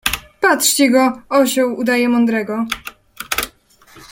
Patrzcie 0.41 0.89
go: 0.89 1.21
osioł, 1.29 1.77
udaje 1.79 2.09
mądrego. 2.09 2.65